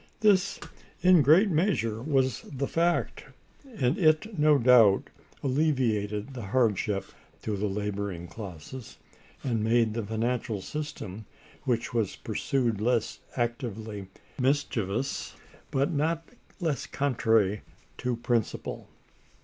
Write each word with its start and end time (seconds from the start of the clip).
This, 0.21 0.59
in 1.03 1.17
a 1.19 1.21
great 1.21 1.51
measure, 1.51 2.01
was 2.01 2.41
the 2.51 2.65
fact; 2.67 3.25
and 3.75 3.99
it, 3.99 4.35
no 4.39 4.57
doubt, 4.57 5.11
alleviated 5.43 6.33
the 6.33 6.41
hardship 6.41 7.05
to 7.43 7.55
the 7.55 7.67
laboring 7.67 8.27
classes, 8.27 8.97
and 9.43 9.63
made 9.63 9.93
the 9.93 10.03
financial 10.03 10.59
system 10.59 11.25
which 11.65 11.93
was 11.93 12.15
pursued 12.15 12.81
less 12.81 13.19
actively 13.37 14.07
mischievous, 14.39 15.35
but 15.69 15.91
not 15.91 16.27
less 16.59 16.87
contrary 16.87 17.61
to 17.99 18.15
principle. 18.15 18.89